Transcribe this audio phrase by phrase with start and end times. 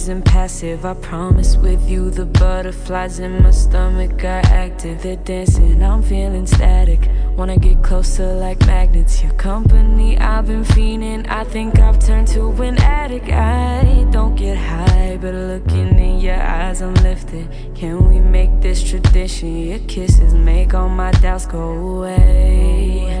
[0.00, 0.86] Isn't passive.
[0.86, 5.02] I promise with you the butterflies in my stomach are active.
[5.02, 7.10] They're dancing, I'm feeling static.
[7.36, 9.22] Wanna get closer like magnets.
[9.22, 11.28] Your company, I've been fiending.
[11.28, 13.28] I think I've turned to an addict.
[13.28, 17.46] I don't get high, but looking in your eyes, I'm lifted.
[17.74, 19.54] Can we make this tradition?
[19.54, 23.19] Your kisses make all my doubts go away.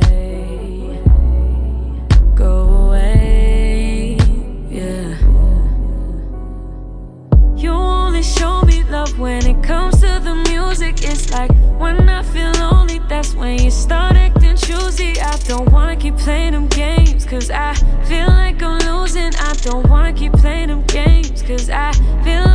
[10.80, 11.10] Music.
[11.10, 15.20] It's like when I feel lonely, that's when you start acting choosy.
[15.20, 19.34] I don't wanna keep playing them games, cause I feel like I'm losing.
[19.36, 21.92] I don't wanna keep playing them games, cause I
[22.24, 22.49] feel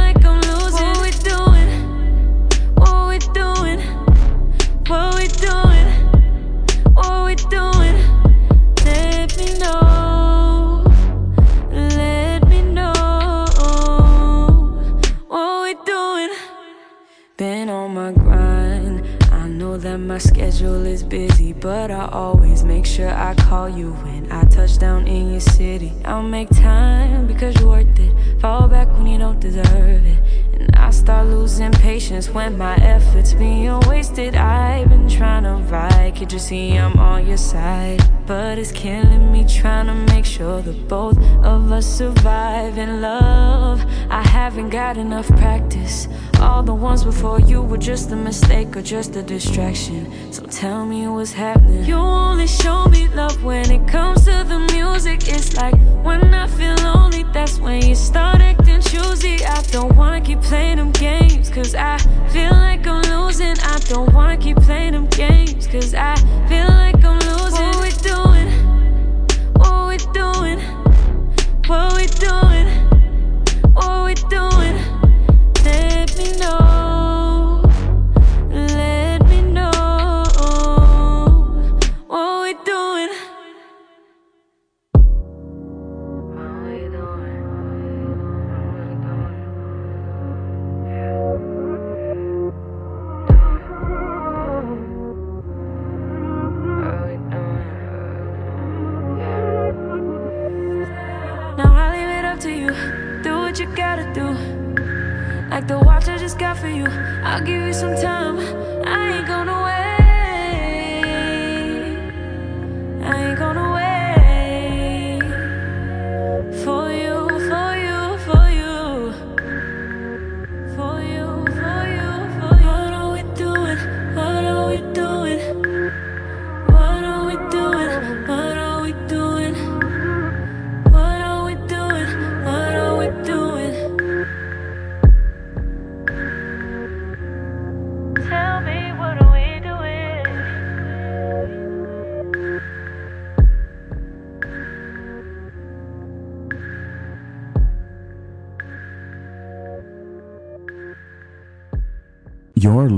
[20.16, 24.78] my schedule is busy, but I always make sure I call you when I touch
[24.78, 25.92] down in your city.
[26.06, 28.40] I'll make time because you're worth it.
[28.40, 30.20] Fall back when you don't deserve it.
[30.86, 34.36] I start losing patience when my efforts being wasted.
[34.36, 38.04] I've been trying to ride, could you see I'm on your side?
[38.28, 43.84] But it's killing me trying to make sure that both of us survive in love.
[44.12, 46.08] I haven't got enough practice.
[46.40, 50.32] All the ones before you were just a mistake or just a distraction.
[50.32, 51.84] So tell me what's happening.
[51.86, 55.28] You only show me love when it comes to the music.
[55.28, 55.74] It's like
[56.04, 59.44] when I feel lonely, that's when you start acting choosy.
[59.46, 61.98] I don't wanna keep playing them games, cause I
[62.30, 63.58] feel like I'm losing.
[63.60, 66.16] I don't wanna keep playing them games, cause I
[66.48, 67.68] feel like I'm losing.
[67.68, 68.50] What we doing?
[69.62, 70.60] What we doing?
[71.68, 72.68] What we doing?
[73.74, 74.55] What we doing?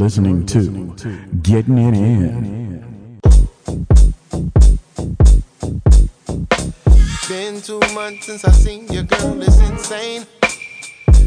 [0.08, 3.20] Listening to Getting It In.
[7.28, 10.26] Been two months since I seen your girl, it's insane.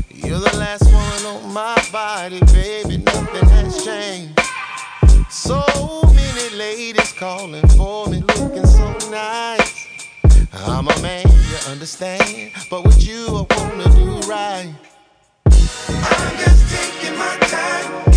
[0.09, 4.41] You're the last one on my body, baby, nothing has changed.
[5.29, 5.63] So
[6.15, 10.09] many ladies calling for me, looking so nice.
[10.55, 14.75] I'm a man, you understand, but with you I wanna do right.
[15.45, 18.10] I'm just taking my time,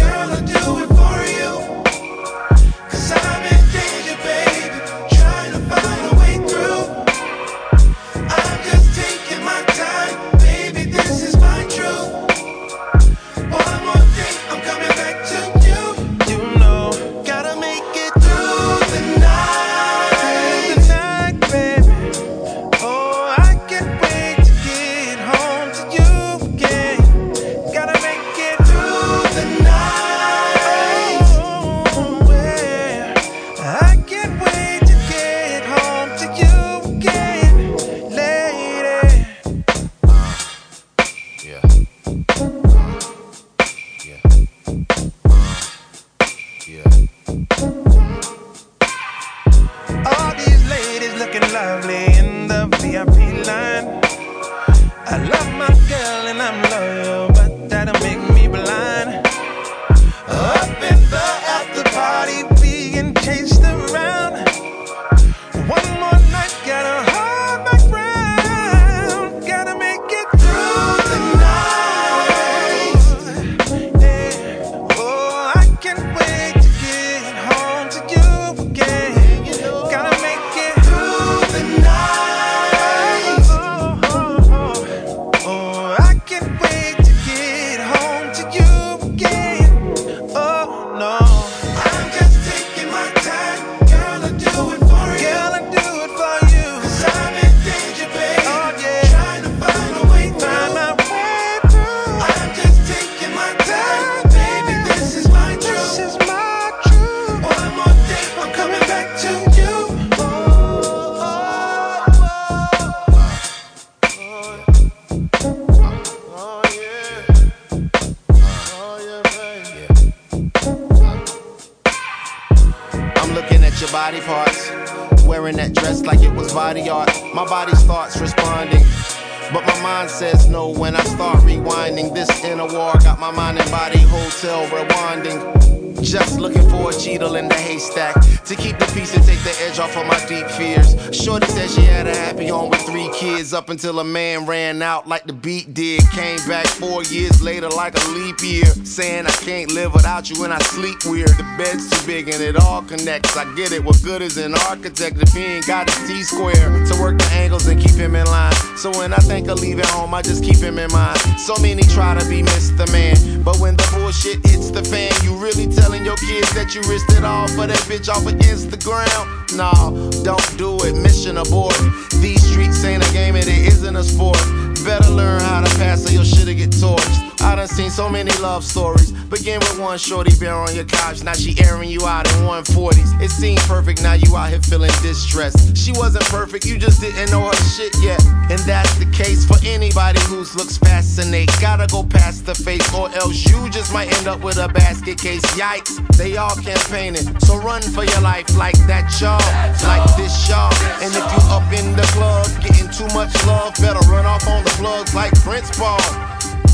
[143.73, 145.99] until a man ran out like the beat did.
[146.11, 148.65] Came back four years later like a leap year.
[148.65, 151.29] Saying I can't live without you and I sleep weird.
[151.29, 153.37] The bed's too big and it all connects.
[153.37, 153.83] I get it.
[153.83, 157.29] What good is an architect if he ain't got a T square to work the
[157.33, 158.53] angles and keep him in line?
[158.77, 161.19] So when I think of leaving home, I just keep him in mind.
[161.39, 162.91] So many try to be Mr.
[162.91, 166.81] Man, but when the bullshit hits the fan, you really telling your kids that you
[166.89, 169.43] risked it all for that bitch off of Instagram?
[169.55, 169.91] Nah,
[170.23, 170.95] don't do it.
[170.95, 171.77] Mission abort.
[172.21, 174.41] These streets ain't a game and it isn't a sport.
[174.83, 177.32] Better learn how to pass or your shit'll get torched.
[177.43, 179.11] I done seen so many love stories.
[179.29, 181.23] Begin with one shorty bear on your couch.
[181.23, 183.21] Now she airing you out in 140s.
[183.21, 185.75] It seemed perfect, now you out here feeling distressed.
[185.75, 188.23] She wasn't perfect, you just didn't know her shit yet.
[188.49, 191.49] And that's the case for anybody whose looks fascinate.
[191.59, 195.19] Gotta go past the face, or else you just might end up with a basket
[195.19, 195.43] case.
[195.59, 197.27] Yikes, they all campaigning.
[197.41, 199.43] So run for your life like that, y'all.
[199.83, 200.73] Like this, y'all.
[201.03, 204.63] And if you up in the club, getting too much love, better run off on
[204.63, 205.99] the plugs like Prince Paul.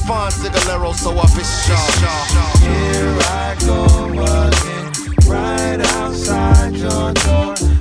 [0.09, 1.75] Fonzie Galero, so official.
[2.65, 4.91] Here I go again,
[5.27, 7.78] right outside your door.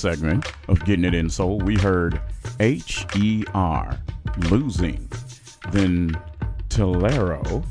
[0.00, 2.22] Segment of Getting It In Soul, we heard
[2.58, 3.98] H E R,
[4.48, 5.06] Losing.
[5.72, 6.18] Then
[6.70, 7.62] Tolero,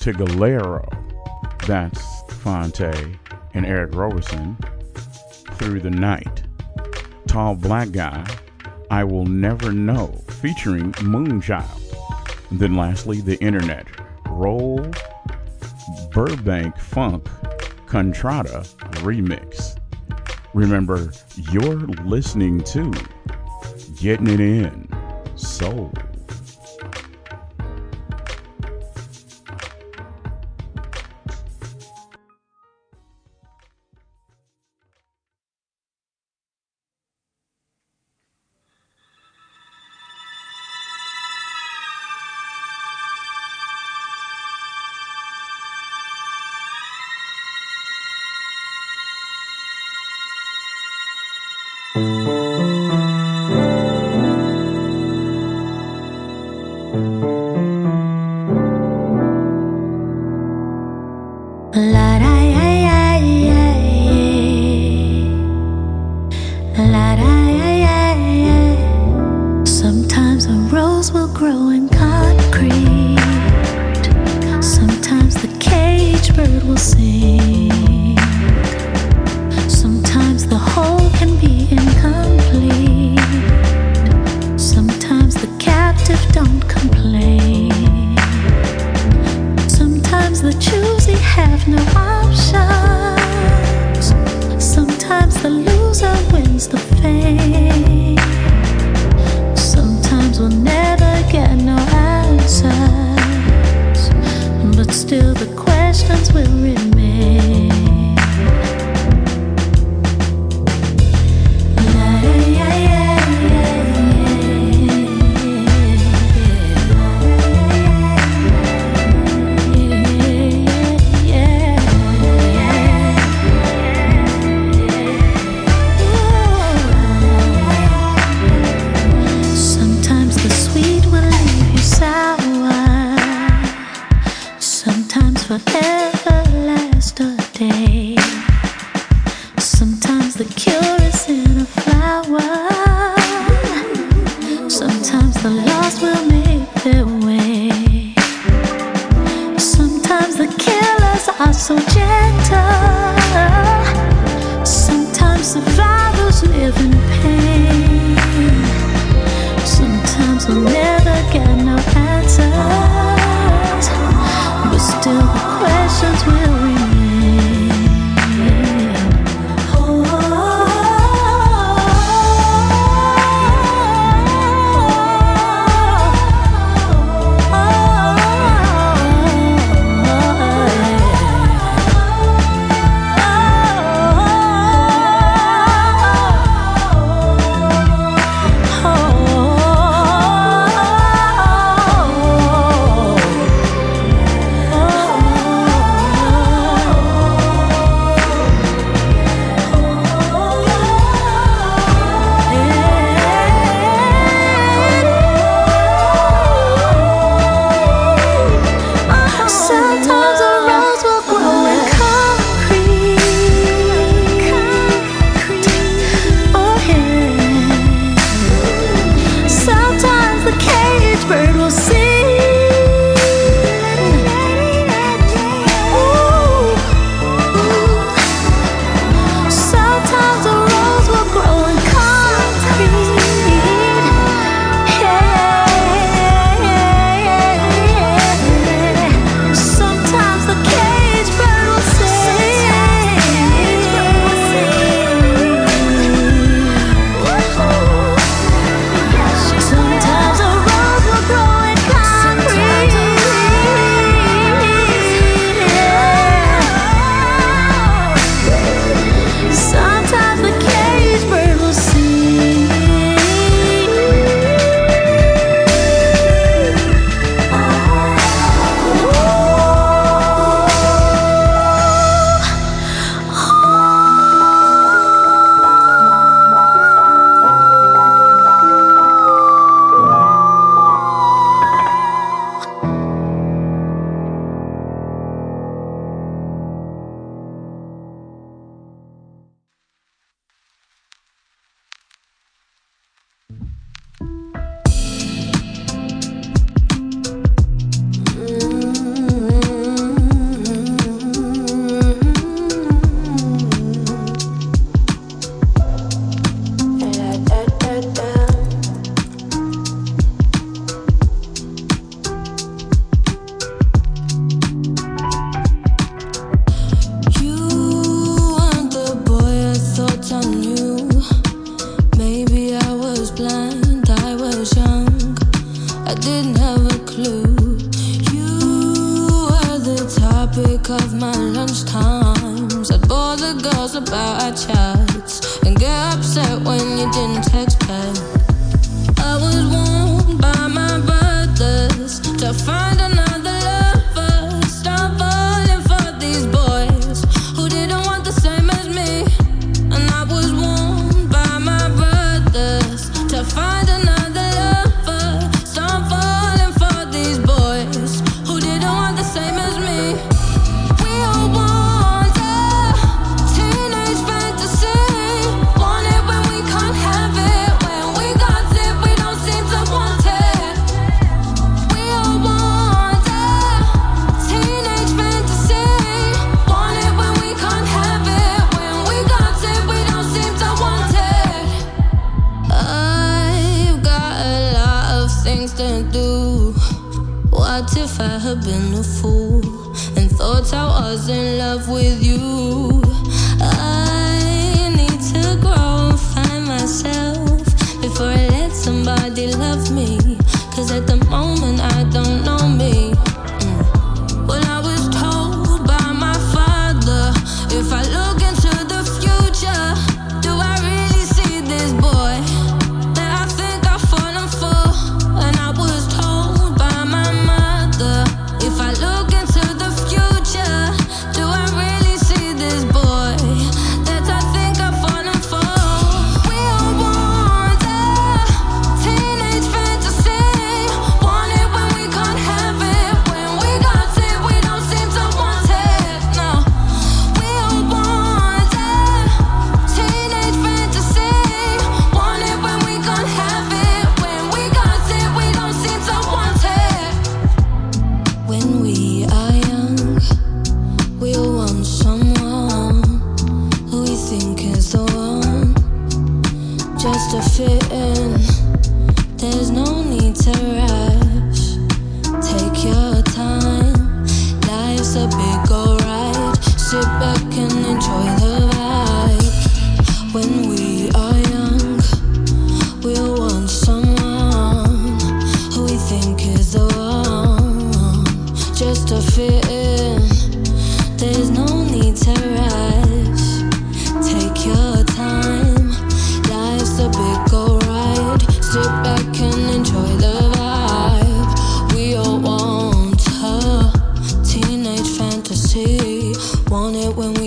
[0.00, 0.82] Tigalero,
[1.66, 3.18] that's Phonte
[3.52, 4.56] and Eric Roberson,
[5.56, 6.44] Through the Night.
[7.26, 8.26] Tall Black Guy,
[8.90, 10.06] I Will Never Know,
[10.40, 11.82] featuring Moonchild.
[12.50, 13.88] And then lastly, The Internet,
[14.30, 14.90] Roll
[16.12, 17.24] Burbank Funk
[17.86, 18.66] Contrada
[19.02, 19.78] Remix.
[20.54, 21.10] Remember,
[21.50, 22.92] you're listening to
[23.96, 24.88] Getting It In
[25.34, 25.92] Soul.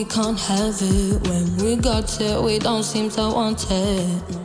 [0.08, 1.28] can't have it.
[1.28, 4.38] When we got it, we don't seem to want it.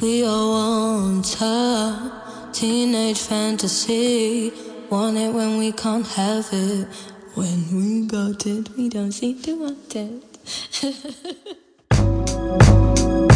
[0.00, 4.52] We all want a teenage fantasy.
[4.88, 6.86] Want it when we can't have it.
[7.34, 10.24] When we got it, we don't seem to want it.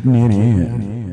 [0.00, 1.03] getting it in.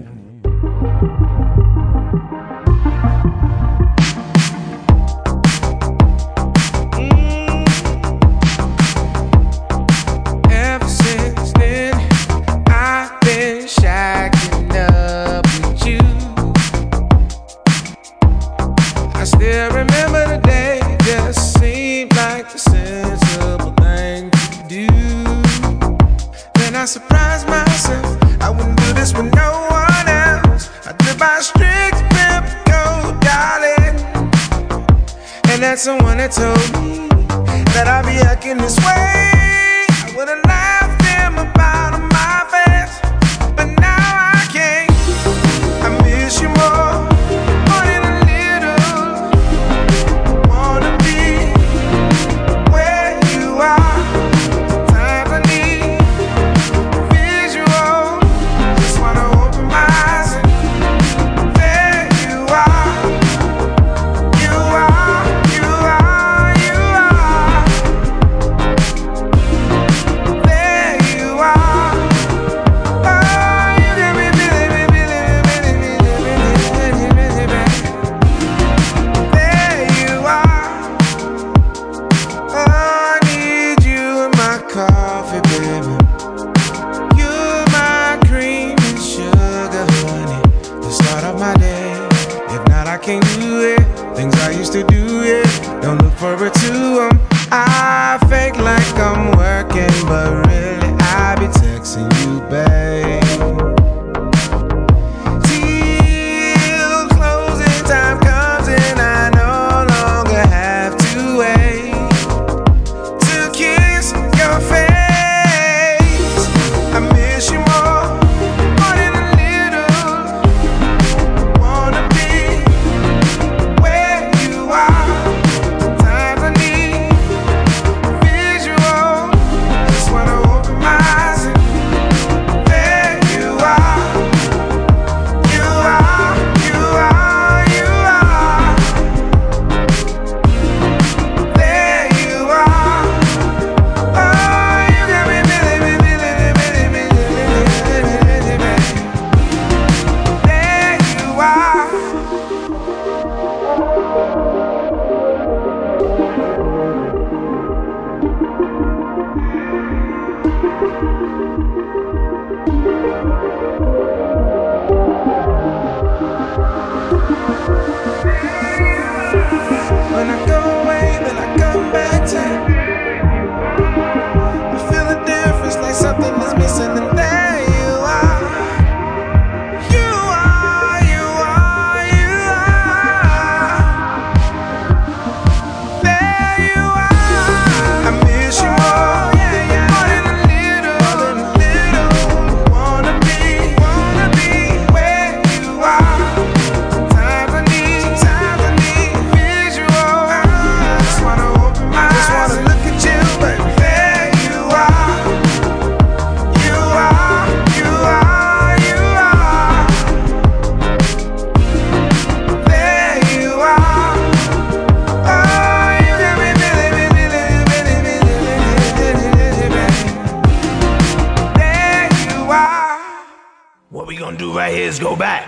[224.11, 225.47] we gonna do right here is go back.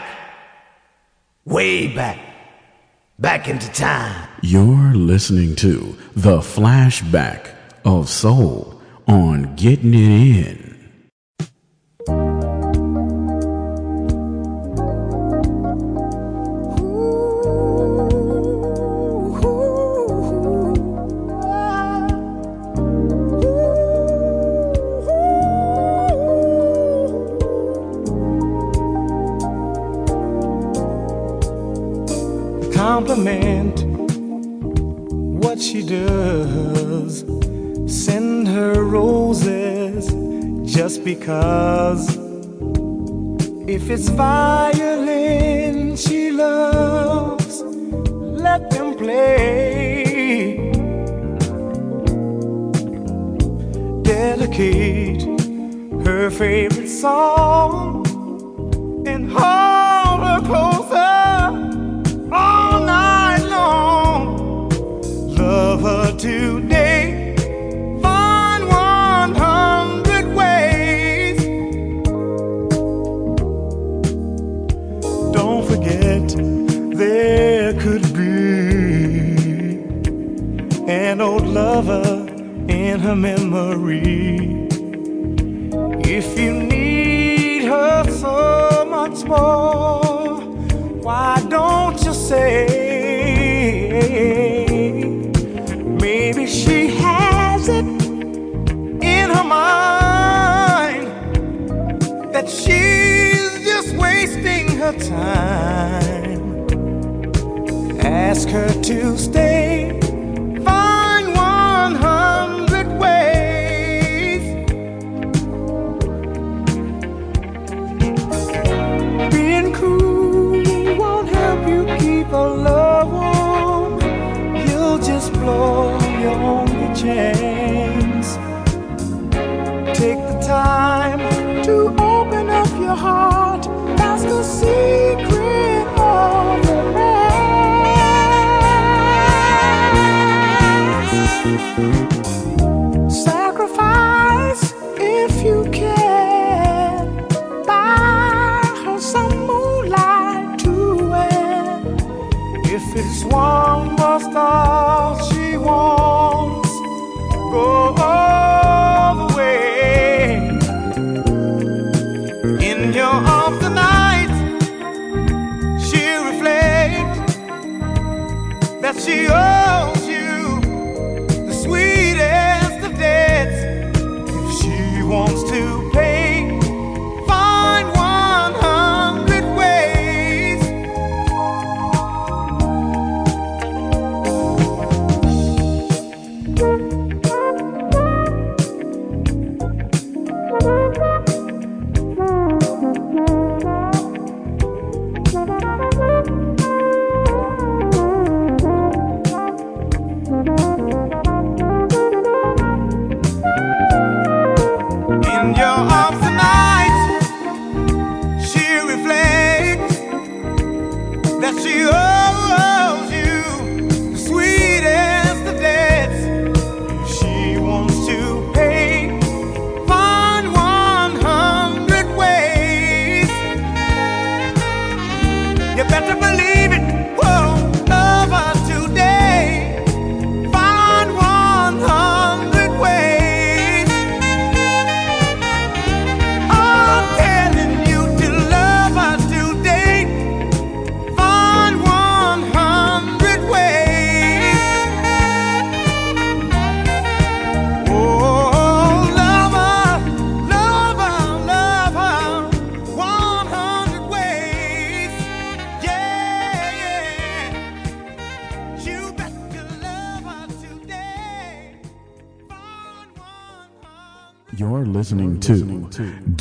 [1.43, 2.17] Way back.
[3.19, 4.30] Back into time.
[4.41, 10.62] You're listening to the flashback of soul on Getting It In.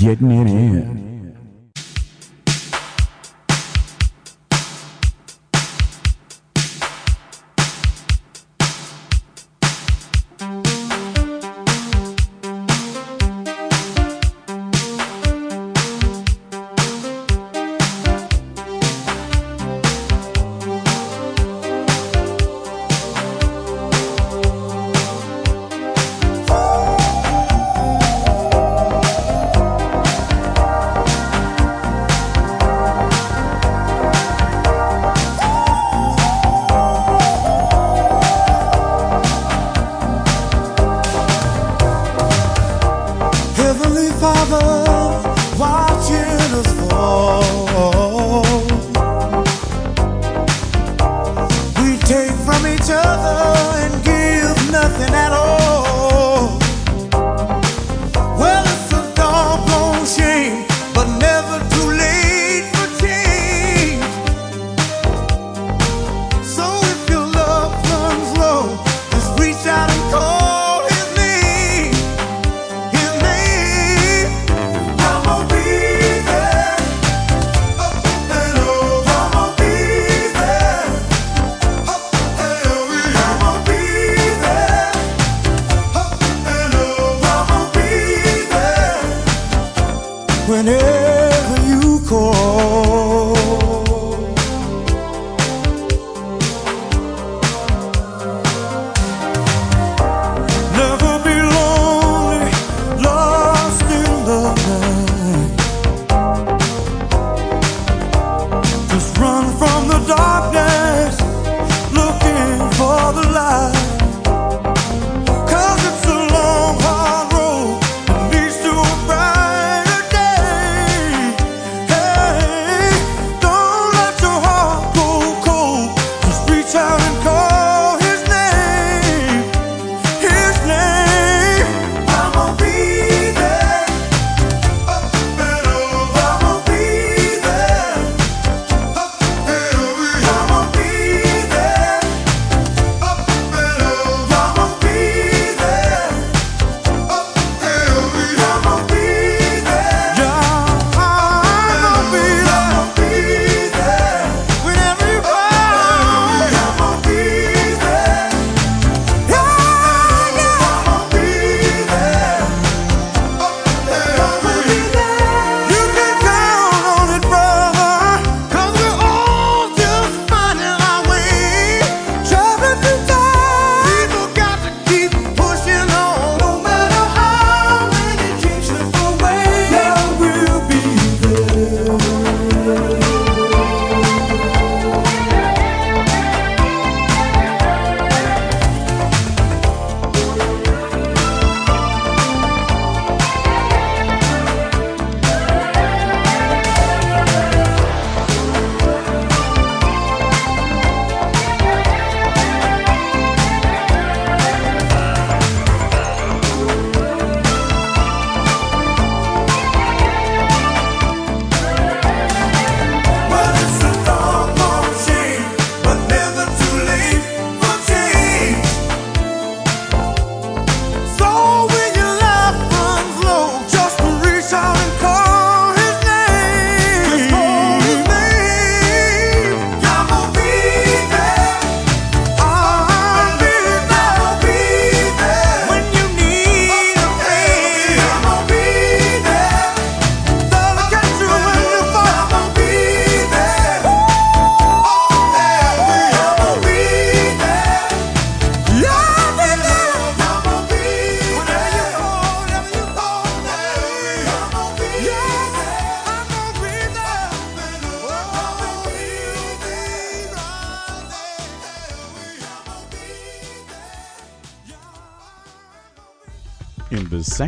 [0.03, 1.02] Getting It In.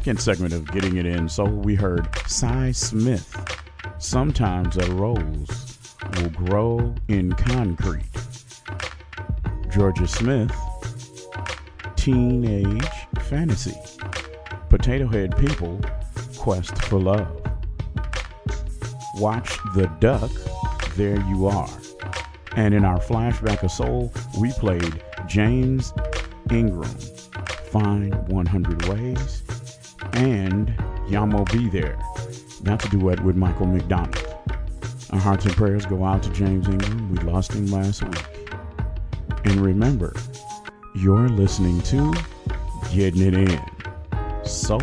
[0.05, 3.35] Second segment of Getting It In so we heard Sy Smith.
[3.97, 5.79] Sometimes a rose
[6.17, 8.05] will grow in concrete.
[9.71, 10.53] Jorja Smith,
[11.97, 12.87] Teenage
[13.31, 13.75] Fantasy.
[14.69, 15.81] Potato Head People,
[16.37, 17.41] Quest for Love.
[19.15, 20.31] Watch the Duck,
[20.97, 21.79] There You Are.
[22.57, 25.95] And in our flashback of soul, we played James
[26.51, 26.95] Ingram,
[27.71, 29.44] Find 100 Ways,
[30.15, 30.75] and
[31.09, 31.99] Yah Mo B There.
[32.63, 34.17] That's a duet with Michael McDonald.
[35.11, 37.13] Our hearts and prayers go out to James Ingram.
[37.13, 38.25] We lost him last week.
[39.45, 40.15] And remember,
[40.95, 42.15] you're listening to
[42.93, 44.81] Getting It In Soul.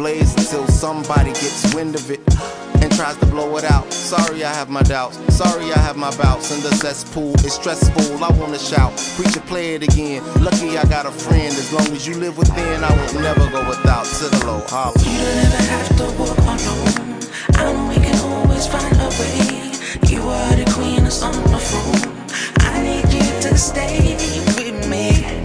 [0.00, 2.20] Ablaze until somebody gets wind of it
[2.80, 3.92] and tries to blow it out.
[3.92, 5.18] Sorry, I have my doubts.
[5.34, 6.50] Sorry, I have my bouts.
[6.56, 8.24] In the cesspool, it's stressful.
[8.24, 8.92] I wanna shout.
[9.16, 10.22] Preacher, play it again.
[10.42, 11.52] Lucky I got a friend.
[11.52, 14.06] As long as you live within, I will never go without.
[14.06, 14.96] To the low, holla.
[15.00, 17.20] You don't ever have to walk alone.
[17.60, 19.68] I know we can always find a way.
[20.08, 22.08] You are the queen on the throne.
[22.60, 24.16] I need you to stay
[24.56, 25.39] with me.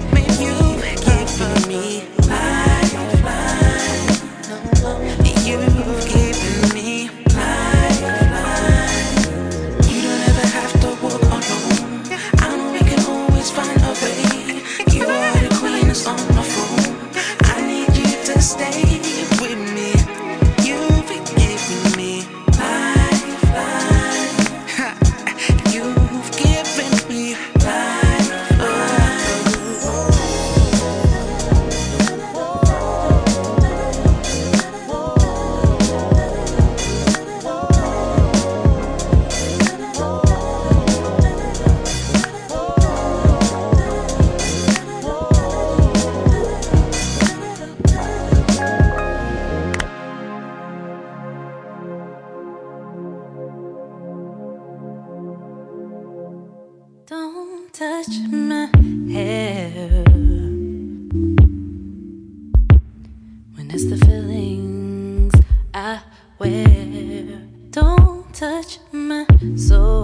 [66.39, 67.41] Wear.
[67.71, 69.25] Don't touch my
[69.55, 69.94] soul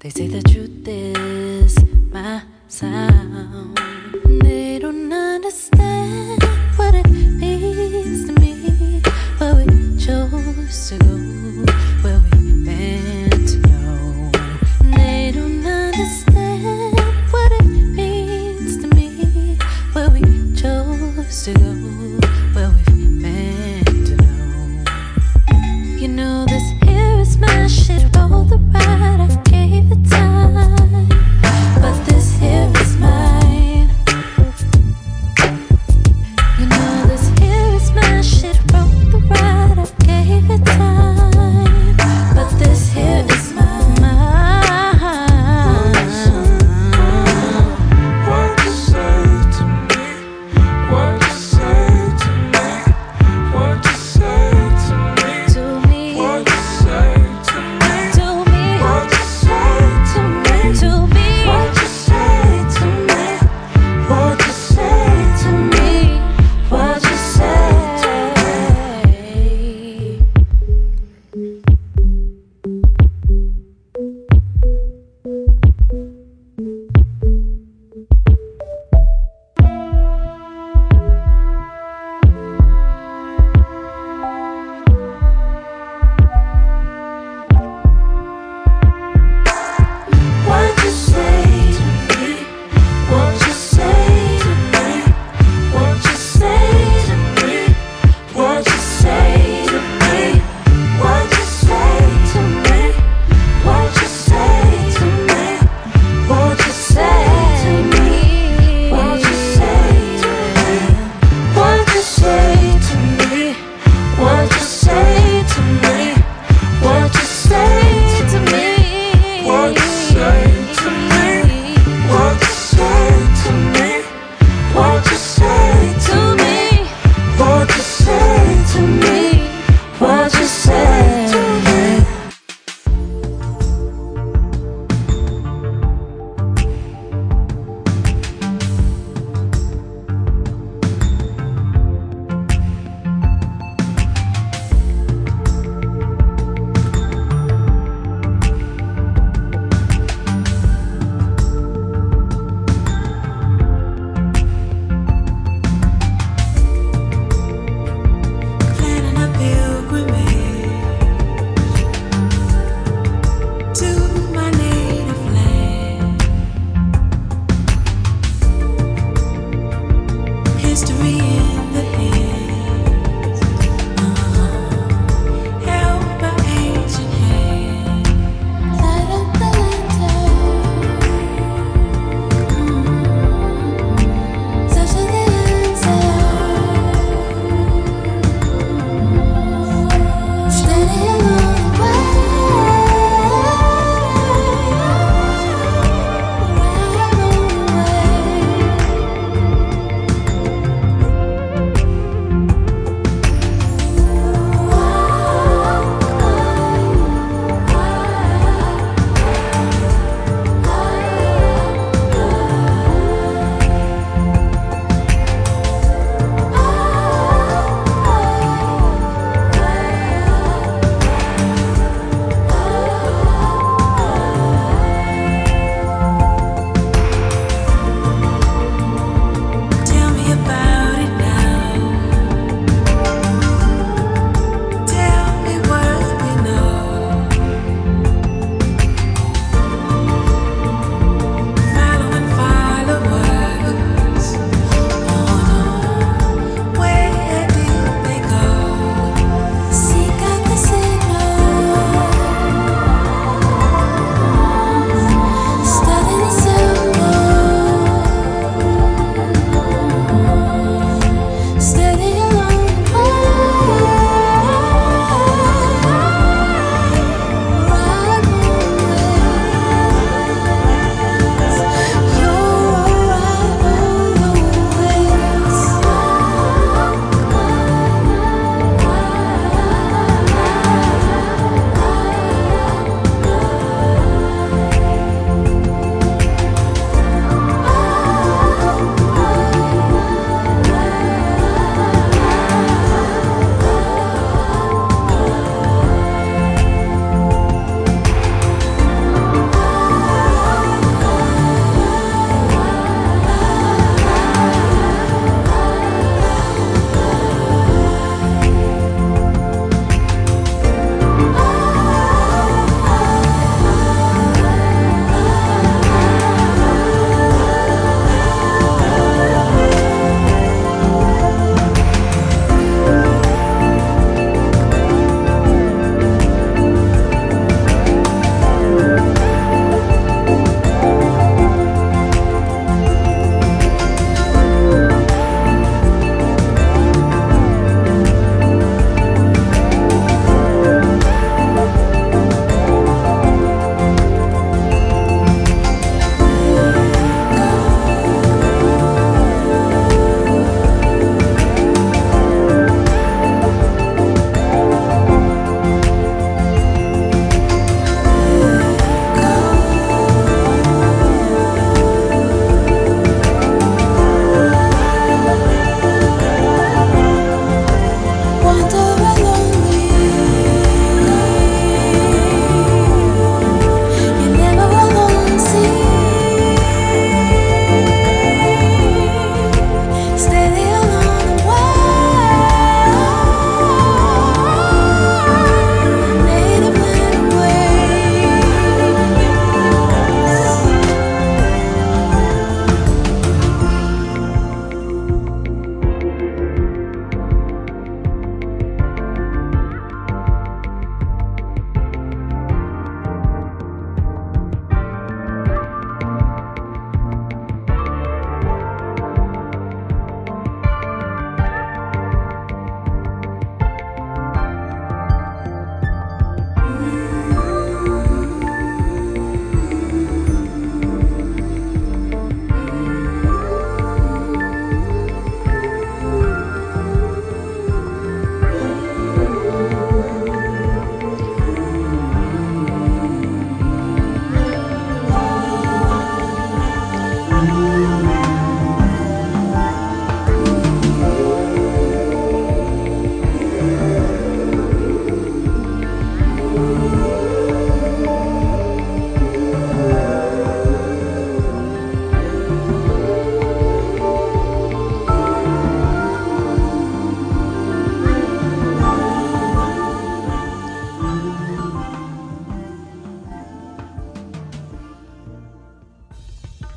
[0.00, 1.76] They say the truth is
[2.10, 3.99] my sound.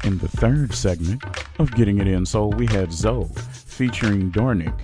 [0.04, 1.24] In the third segment
[1.60, 3.30] of Getting It In Soul, we had Zoe
[3.66, 4.78] featuring Dornik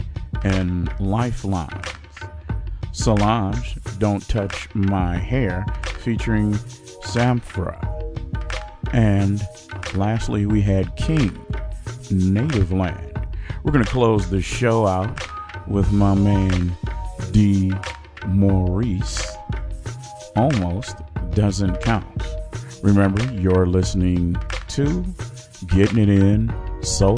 [0.46, 1.88] and Lifelines.
[2.94, 5.66] Solange, Don't Touch My Hair,
[6.00, 6.54] featuring
[7.04, 7.78] Sampha.
[8.94, 9.46] And
[9.94, 11.38] lastly, we had King,
[12.10, 13.28] Native Land.
[13.64, 15.22] We're going to close the show out
[15.68, 16.78] with my man
[17.32, 17.74] D.
[18.26, 19.28] Maurice.
[20.38, 20.96] Almost
[21.32, 22.24] doesn't count.
[22.82, 24.38] Remember, you're listening
[24.70, 25.04] to
[25.68, 27.18] Getting It In Soul.